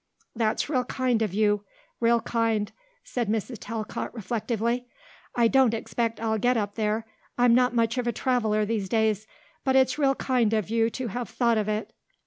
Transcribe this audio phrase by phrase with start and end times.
[0.35, 1.63] "That's real kind of you;
[1.99, 2.71] real kind,"
[3.03, 3.57] said Mrs.
[3.59, 4.87] Talcott reflectively.
[5.35, 7.05] "I don't expect I'll get up there.
[7.37, 9.27] I'm not much of a traveller these days.
[9.63, 11.93] But it's real kind of you to have thought of it."